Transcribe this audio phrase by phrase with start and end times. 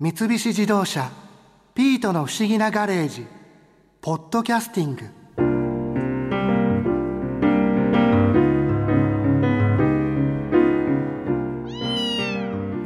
[0.00, 1.08] 三菱自動車
[1.72, 3.28] 「ピートの不思議なガレージ」
[4.02, 5.04] 「ポッドキャスティング」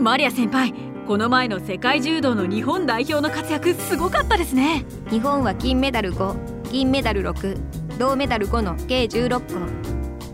[0.04, 0.74] マリア先輩
[1.06, 4.84] この前の世界柔道の日本代表の活躍すごかったですね。
[5.08, 9.54] 日本は金メダル5銀メダル6銅メダル5の計16個。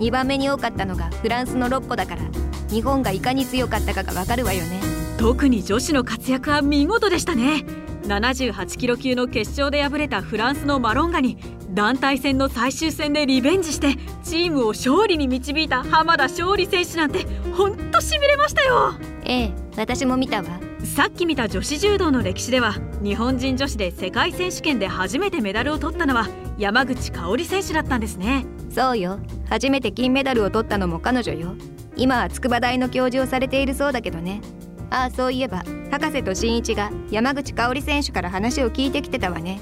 [0.02, 2.22] 2番目に多かったのがフランスの6個だから
[2.68, 7.64] 日本がいかに強かったかがわかるわよね特に女子の活躍は見事でしたね。
[8.06, 11.38] 78キロ級の決勝で敗れたフランスのマロンガに
[11.70, 17.24] 団体戦の最終戦でリベンジしてチームを勝利に導いた浜田勝利選手なんて
[17.56, 18.94] ほんとしびれましたよ。
[19.24, 20.60] ええ私も見たわ。
[20.84, 28.44] さっき見た女子柔道の歴史では日本人女子で世界選手権で初めてメダルを取ったのは山口香織選手だったんですね。
[28.70, 29.18] そうよ。
[29.48, 31.54] 初めて金メダルを取ったのも彼女よ。
[31.96, 34.40] 今は筑波大の教授をされているそうだけどね
[34.90, 39.60] ああそういえば博士と新一が山口香織選手から話を聞いてきてたわね。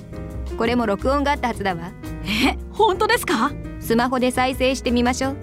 [0.59, 1.93] これも録音があったはずだわ。
[2.45, 3.51] え本当ですか？
[3.81, 5.37] スマホで再生してみましょう。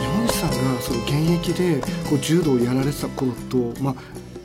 [0.00, 3.94] 山口さんがその現役でこう柔道をやられてた頃と、まあ、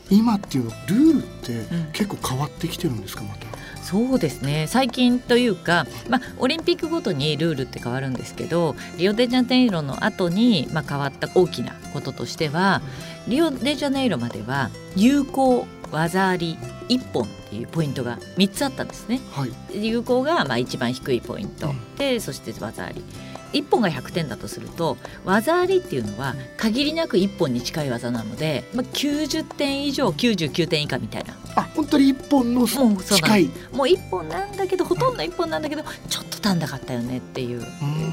[0.09, 3.52] 今っていうのルールって結構変わってきてるんですかまた？
[3.83, 12.81] そうですね最近というか、まあ、オリンピックごとにルールって変わるんですけどリオデジャネイロの後にまに、あ、変わった大きなこととしては
[13.27, 16.57] リオデジャネイロまでは有効技あり
[16.89, 19.21] 1本っていうポイントが3つあったんですね。
[19.31, 23.03] はい、有効がまあ一番低いポイント、うん、でそして技あり
[23.53, 31.35] 1本が100点だとすると技ありっていうのは限りなく1本に近い技なので、まあ、90点以上99点以下みたいな。
[31.55, 33.45] あ本当に1本の近い。
[33.71, 37.65] もう1本なんだけどほとんど1本なんだけどちょっと足んなかったよねっていう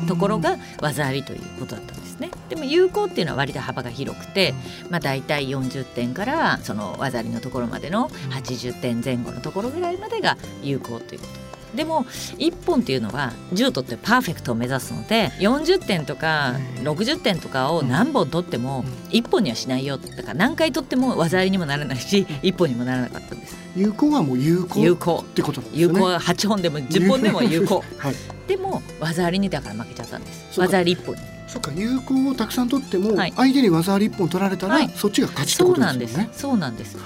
[0.07, 2.31] ところが技ありということだったんですね。
[2.49, 4.55] でも有効っていうのは割と幅が広くて、
[4.91, 12.05] まあ、大体40点からその技ありのところまでの80点前後のところぐらいまでが有効ということでも
[12.39, 23.61] 1本っていうのは柔道ってパーフェクトを目指すので40点とか60点とかを何本取っても1本にはしないよだから何回取っても技ありにもならないし1本にもならなかったんです。
[23.77, 25.69] 有効はもう有効有効ってことね。
[25.73, 27.85] 有効は8本でも10本でも有効。
[27.99, 28.15] はい、
[28.49, 30.59] でも技ありにだから負けちゃったんです。
[30.59, 31.21] 技あり1本に。
[31.47, 36.31] そっか有効をたくさん取っても、相手に技あり1本取られたら、はい、そっちが勝ちってことですよね。
[36.33, 36.95] そうなんです。
[36.95, 37.01] で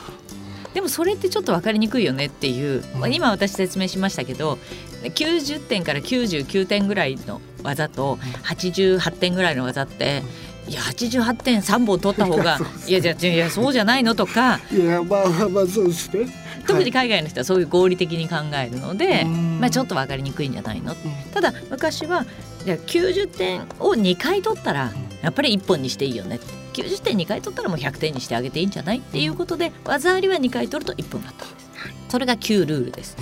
[0.80, 4.58] もそれってちょっと分かりにくいよねっていう、まあ、今私説明しましたけど
[5.02, 10.22] 90点から99点ぐらいの技と88点ぐらいの技って
[10.68, 12.58] いや88点3本取った方が
[12.88, 16.44] いやじゃいやそうじゃないのとかいやまあまあそうですね。
[16.66, 20.96] 特に海外の人はそういう合理的に考えるので、まあ、ちょっと分かりにくいんじゃないの、
[21.34, 22.24] ただ昔は
[22.64, 24.90] じゃ90点を2回取ったら
[25.20, 26.40] やっぱり1本にしていいよね
[26.74, 31.70] 90点2回取ったらもう100点にしてあげていいんじゃないっていうことで技ありは2回取ると1本だったんです。
[32.08, 33.16] それが旧ルールです。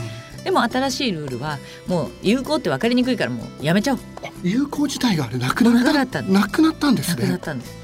[0.44, 4.00] でも新しいルールはもう有効って分かりにくいからもうやめちゃおう。
[4.42, 5.70] 有効自体があれなくな
[6.02, 6.22] った？
[6.22, 7.22] なくなったんですね。
[7.22, 7.82] なくなったんです。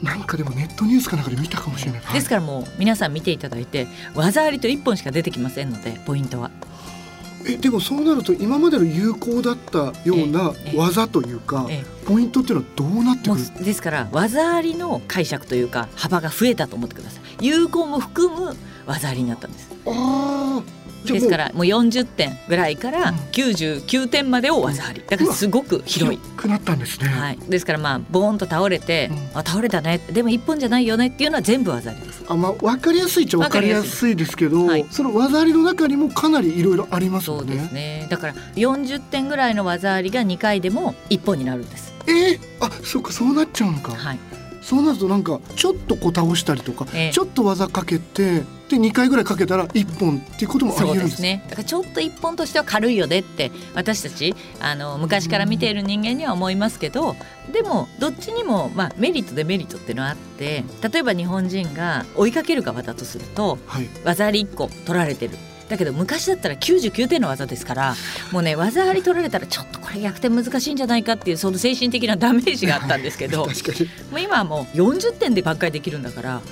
[0.00, 2.02] なんかでもネットニュースかなんかで見たかもしれない。
[2.14, 6.50] ですからもう皆さん見ていただいて技ありと1本しか出てきませんのでポイントは。
[7.46, 11.68] えでもそうなると今までの有効だったような技というか、
[12.06, 13.64] ポイントっていうのはどうなってくる？
[13.64, 17.46] ですから技ありの解釈というか幅が増えたと思ってください。
[17.46, 19.71] 有効も含む技ありになったんです
[21.04, 21.64] ですからもう。
[21.64, 25.02] 40点ぐらいから99点までを技あり。
[25.08, 26.18] だからすごく広い。
[26.36, 29.98] くなったんですね、はい、ですからまあボーンと倒れて、うん、あ倒れたね。
[30.10, 32.24] でも一本じゃないよねっていうのは全部技ありです。
[32.28, 34.16] あまあ分かりやすいっちゃ分かりやすい。
[34.16, 37.46] ですけど、はい、その技ありの中にもかなりいろいろありますよね。
[37.46, 38.06] そうですね。
[38.10, 41.92] だから40点ぐらいの技ありが2回でも1本になるんです。
[42.06, 43.92] えー、あそうかそうなっちゃうのか。
[43.92, 44.18] はい
[44.62, 51.20] そうなるとなんかちょっとこう倒したりとか、えー、ちょっと技かけてで2回ぐらいかけたら1本っていうこともありえるんです。
[51.20, 57.16] ねだからちょっと1本としては軽いよねって私たちあの昔から見ている人間には思いますけど
[57.52, 65.36] でもどっちにも、まあ、メリットデメリットっていうのはあって例えば日本人が追いかける側だとすると、はい、技あり1個取られてる
[65.72, 67.94] だけど昔だったら99点の技ですから
[68.30, 73.46] もうね技あり取られたらちょっとこれ逆転難しいんじゃないかっていうその精神的なダメージがあったんですけど
[74.12, 76.42] もう今はもう40点で挽回できるんだから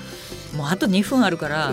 [0.56, 1.72] もうあと2分あるから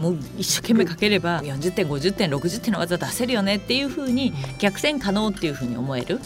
[0.00, 6.18] もう一生懸命かければ40点50点60点の技出せるよねっていうふうに逆転可能っていうふうに思える。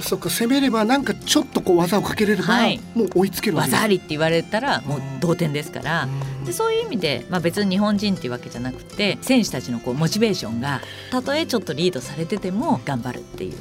[0.00, 6.08] そっか攻めればなんかちょっとこう技をかけれれば、はい、もう追いつける技ありって言われたらもう同点ですから、
[6.44, 13.58] でそういう意味で、まあ、別に日本人っていうわけじゃなくて選手たちのこうモチベーションがたとえちょっとリードされてても頑張るっていう。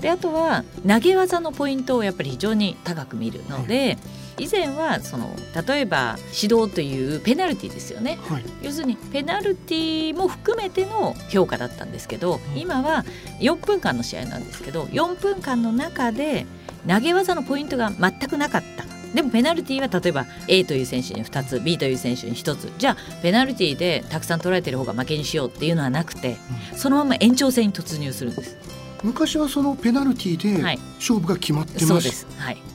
[0.00, 3.96] であとは投げ技のポイントをやっぱり非常に高く見るので、
[4.38, 5.34] 以前はその
[5.66, 13.04] 例えば指導というペナルティですよね、はい、要するにペナルティも含めての評価だったんですけど今は
[13.40, 16.46] 4分間の試合なんですけど4分間の中で
[16.88, 18.84] 投げ技のポイントが全くなかった。
[19.14, 22.72] でもペナルティーは例えば A という選手に2つ B という選手に1つ。
[22.78, 26.36] じゃあペナルティーでたくさん取られてる方が負けにしようっていうのはなくて、
[26.74, 28.56] そのまま延長戦に突入するんです。
[29.04, 30.62] 昔はそのペナルティーで
[30.96, 32.26] 勝負が決まってます、はい、そうです。
[32.36, 32.73] はい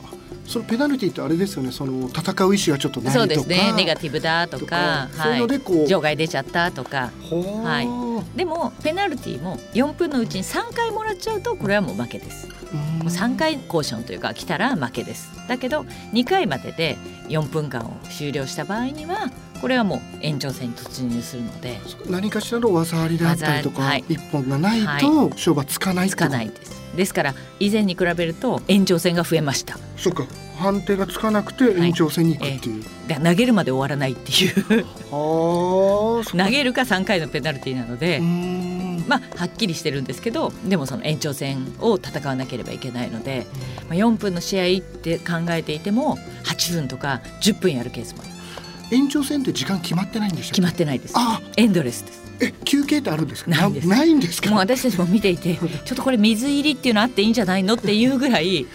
[0.49, 1.71] そのペナルティってあれですよね。
[1.71, 3.19] その戦う意思がちょっとないとか。
[3.19, 3.71] そうですね。
[3.77, 5.07] ネガティブだとか。
[5.13, 5.87] そういうのでこう。
[5.87, 7.11] 場外出ちゃったとか。
[7.29, 8.08] はい。
[8.39, 12.47] でもペナルティも4分のうちに3回もらっちゃうとこれはもう負けです。
[12.47, 12.53] も
[13.01, 15.29] う3回コーションというか来たら負けです。
[15.49, 15.81] だけど
[16.13, 16.97] 2回までで
[17.27, 26.71] 4分間を終了した場合にはこれはもう延長戦に突入するので何かしらの技ありであったりとか、はい、一本がないと勝負はつかないつかないです。
[26.95, 29.77] ですから以前に比べると延長戦が増えました。
[29.97, 30.25] そうか
[30.59, 34.49] 判定がつかなくて延長戦に行くっていう、はい、投げるまで終わらないってい
[34.81, 34.85] う。
[35.09, 38.19] 投げるか3回のペナルティーなので
[39.07, 43.47] まあはっきりしてるんですけどでもその延長戦を戦わなければいけないので、
[43.87, 48.29] まあ、4分の試合って考えていても8分とか10分やるケースもある。
[48.91, 51.13] 延長戦って時間決まってないんでしょ決まってないです。
[51.57, 52.19] エンドレスです。
[52.41, 53.51] え休憩ってあるんですか？
[53.51, 54.49] ないないんですか？
[54.49, 58.65] もう私たちも見ていて ちょっとこれ水入りっていうのあっていいんじゃないのっていうぐらい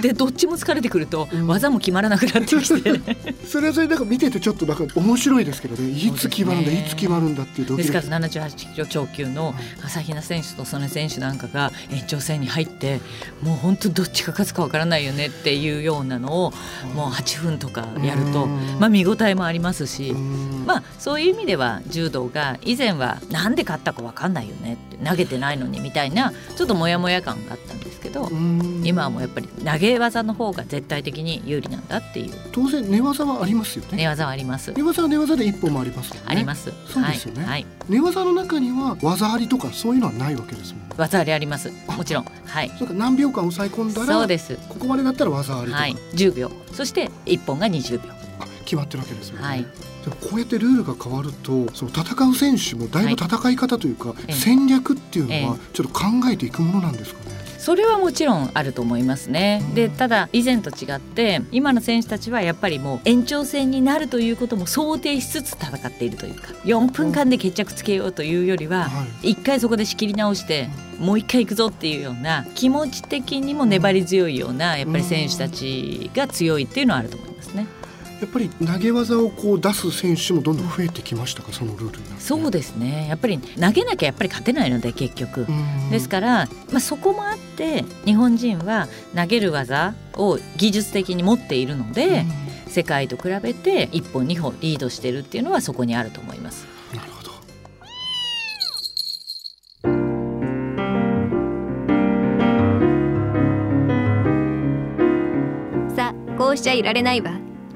[0.00, 3.00] でどっちも疲れてくると、技も決まらなくなってきて。
[3.46, 5.90] それはそれなんか見ててちょっとなんか面白いですけどね。
[5.90, 9.54] いつ決まるんだ、ね、いつ決まるんだっていうですから78キロ超級の
[9.84, 13.00] 朝比奈選手と曽根選手なんかが延長戦に入って
[13.42, 16.52] もう本当どっちが勝つかわからないよねっていうようなのを
[16.94, 28.28] もう8分とかやるとまあ見応えもありますしまあそういう意味では柔道が以前はなんで勝ったかわかんないよねって投げてないのにみたいなちょっとモヤモヤ感があったんですけど
[28.82, 32.34] 今はもうやっぱり投げ技の方が絶対的に有利なんだっていう。
[32.52, 33.96] 当然寝技はありますよね。
[33.96, 34.72] 寝技はあります。
[34.72, 36.72] 寝技は寝技で一本もあります、ね、あります。
[36.86, 41.72] そうですよね、はい、寝技の中には技ありとかそういうのはないわけですもん技ありあります。
[41.88, 42.24] もちろん。
[42.46, 42.70] はい。
[42.78, 44.56] そうか何秒間抑え込んだらそうです。
[44.68, 46.50] ここまでだったら技ありとか、はい、10秒。
[46.72, 48.21] そして一本が20秒
[48.62, 49.60] 決まってるわけですもんね、はい。
[49.60, 57.32] でもこうやってルールが変わるとその戦う選手もだいぶ戦い方というか、はい、戦略っていうのはちょっと考えていくものなんですかね？
[57.58, 59.62] それはもちろんあると思いますね。
[59.76, 68.90] でただ以前と違って今の選手たちはやっぱりもう延長戦になるということも想定しつつ戦っているというか4分間で決着つけようというよりは
[69.22, 70.68] 一回そこで仕切り直して
[70.98, 77.68] もう一回行くぞっていうような気持ち的にも粘り強いようなやっぱり選手たちが強いっていうのはあると思いますね。
[78.22, 81.52] やっぱり投げ技をこう出す選手もどんどん増えてきましたか？
[81.52, 83.08] そのルールにそうですね。
[83.08, 85.44] やっぱり投げなきゃやっぱり勝てないので結局。
[85.90, 88.86] ですから、まあ、そこもあって日本人は
[89.16, 92.24] 投げる技を技術的に持っているので
[92.68, 96.64] 世界と比べて1本2本リードしてるっていうのはそこにあると思います。
[96.94, 97.32] なるほど。
[105.96, 107.32] さあこうしちゃいられないわ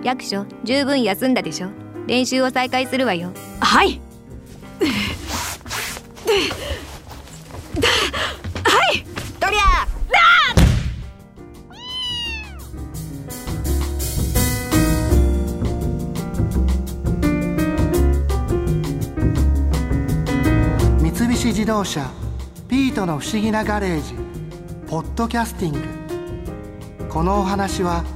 [0.07, 1.69] 役所十分休んだでしょ。
[2.07, 3.33] 練習を再開するわよ。
[3.59, 4.01] はい。
[4.79, 4.85] は
[8.93, 9.05] い。
[9.41, 9.61] とりゃ
[21.01, 22.09] 三菱自動車
[22.69, 24.15] ピートの不思議なガレージ
[24.87, 27.09] ポッドキャスティング。
[27.09, 28.05] このお話は「